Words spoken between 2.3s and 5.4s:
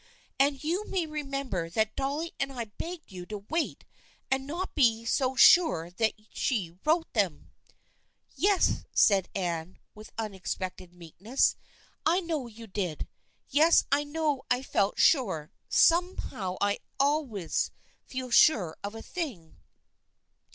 and I begged you to wait and not be so